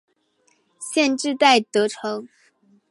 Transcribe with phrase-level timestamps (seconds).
[0.79, 2.27] 县治戴德城。